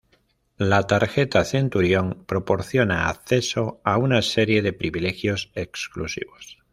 La 0.57 0.87
tarjeta 0.87 1.45
Centurión 1.45 2.25
proporciona 2.25 3.07
acceso 3.09 3.81
a 3.83 3.97
una 3.99 4.23
serie 4.23 4.63
de 4.63 4.73
privilegios 4.73 5.51
exclusivos. 5.53 6.57